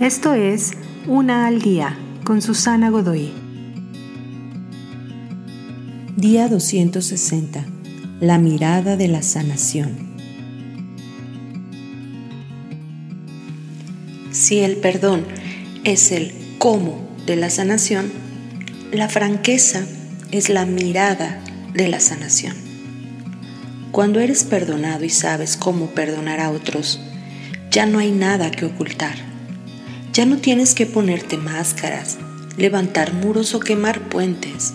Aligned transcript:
Esto 0.00 0.34
es 0.34 0.72
Una 1.06 1.46
al 1.46 1.62
Día 1.62 1.96
con 2.22 2.42
Susana 2.42 2.90
Godoy. 2.90 3.32
Día 6.18 6.48
260. 6.48 7.64
La 8.20 8.36
mirada 8.36 8.98
de 8.98 9.08
la 9.08 9.22
sanación. 9.22 9.96
Si 14.32 14.58
el 14.58 14.76
perdón 14.76 15.24
es 15.84 16.12
el 16.12 16.34
cómo 16.58 17.08
de 17.24 17.36
la 17.36 17.48
sanación, 17.48 18.12
la 18.92 19.08
franqueza 19.08 19.86
es 20.30 20.50
la 20.50 20.66
mirada 20.66 21.42
de 21.72 21.88
la 21.88 22.00
sanación. 22.00 22.54
Cuando 23.92 24.20
eres 24.20 24.44
perdonado 24.44 25.06
y 25.06 25.10
sabes 25.10 25.56
cómo 25.56 25.86
perdonar 25.86 26.40
a 26.40 26.50
otros, 26.50 27.00
ya 27.70 27.86
no 27.86 27.98
hay 27.98 28.12
nada 28.12 28.50
que 28.50 28.66
ocultar 28.66 29.35
ya 30.16 30.24
no 30.24 30.38
tienes 30.38 30.74
que 30.74 30.86
ponerte 30.86 31.36
máscaras, 31.36 32.16
levantar 32.56 33.12
muros 33.12 33.54
o 33.54 33.60
quemar 33.60 34.08
puentes. 34.08 34.72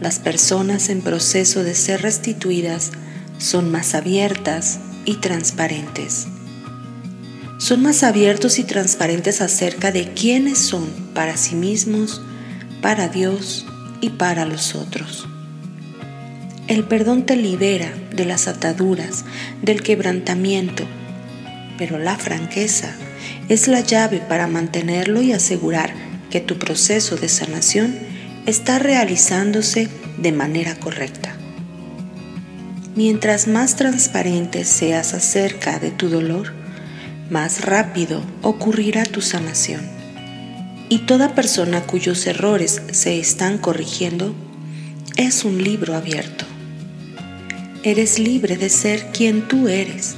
Las 0.00 0.18
personas 0.18 0.88
en 0.88 1.02
proceso 1.02 1.62
de 1.62 1.76
ser 1.76 2.02
restituidas 2.02 2.90
son 3.38 3.70
más 3.70 3.94
abiertas 3.94 4.80
y 5.04 5.18
transparentes. 5.18 6.26
Son 7.58 7.80
más 7.80 8.02
abiertos 8.02 8.58
y 8.58 8.64
transparentes 8.64 9.40
acerca 9.40 9.92
de 9.92 10.14
quiénes 10.14 10.58
son 10.58 10.88
para 11.14 11.36
sí 11.36 11.54
mismos, 11.54 12.20
para 12.82 13.06
Dios 13.06 13.66
y 14.00 14.10
para 14.10 14.46
los 14.46 14.74
otros. 14.74 15.28
El 16.66 16.82
perdón 16.82 17.24
te 17.24 17.36
libera 17.36 17.94
de 18.12 18.24
las 18.24 18.48
ataduras, 18.48 19.24
del 19.62 19.84
quebrantamiento, 19.84 20.88
pero 21.80 21.98
la 21.98 22.18
franqueza 22.18 22.94
es 23.48 23.66
la 23.66 23.80
llave 23.80 24.18
para 24.18 24.46
mantenerlo 24.46 25.22
y 25.22 25.32
asegurar 25.32 25.94
que 26.28 26.38
tu 26.38 26.58
proceso 26.58 27.16
de 27.16 27.30
sanación 27.30 27.98
está 28.44 28.78
realizándose 28.78 29.88
de 30.18 30.30
manera 30.30 30.78
correcta. 30.78 31.34
Mientras 32.96 33.48
más 33.48 33.76
transparente 33.76 34.66
seas 34.66 35.14
acerca 35.14 35.78
de 35.78 35.90
tu 35.90 36.10
dolor, 36.10 36.52
más 37.30 37.62
rápido 37.62 38.20
ocurrirá 38.42 39.04
tu 39.04 39.22
sanación. 39.22 39.80
Y 40.90 41.06
toda 41.06 41.34
persona 41.34 41.80
cuyos 41.84 42.26
errores 42.26 42.82
se 42.92 43.18
están 43.18 43.56
corrigiendo 43.56 44.34
es 45.16 45.46
un 45.46 45.64
libro 45.64 45.96
abierto. 45.96 46.44
Eres 47.84 48.18
libre 48.18 48.58
de 48.58 48.68
ser 48.68 49.06
quien 49.12 49.48
tú 49.48 49.68
eres 49.68 50.16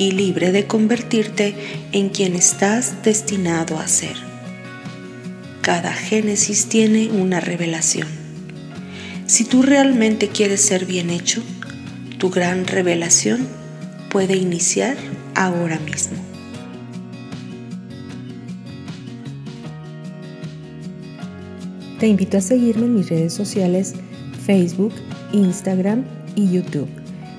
y 0.00 0.12
libre 0.12 0.50
de 0.50 0.66
convertirte 0.66 1.54
en 1.92 2.08
quien 2.08 2.34
estás 2.34 3.02
destinado 3.02 3.78
a 3.78 3.86
ser. 3.86 4.16
Cada 5.60 5.92
génesis 5.92 6.70
tiene 6.70 7.10
una 7.10 7.38
revelación. 7.38 8.08
Si 9.26 9.44
tú 9.44 9.60
realmente 9.60 10.28
quieres 10.28 10.62
ser 10.62 10.86
bien 10.86 11.10
hecho, 11.10 11.42
tu 12.16 12.30
gran 12.30 12.66
revelación 12.66 13.46
puede 14.10 14.36
iniciar 14.36 14.96
ahora 15.34 15.78
mismo. 15.80 16.16
Te 21.98 22.08
invito 22.08 22.38
a 22.38 22.40
seguirme 22.40 22.86
en 22.86 22.94
mis 22.94 23.10
redes 23.10 23.34
sociales 23.34 23.92
Facebook, 24.46 24.94
Instagram 25.32 26.06
y 26.36 26.50
YouTube. 26.50 26.99